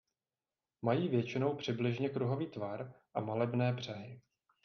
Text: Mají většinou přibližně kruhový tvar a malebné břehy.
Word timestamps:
Mají 0.81 1.07
většinou 1.09 1.55
přibližně 1.55 2.09
kruhový 2.09 2.47
tvar 2.47 2.93
a 3.13 3.21
malebné 3.21 3.73
břehy. 3.73 4.21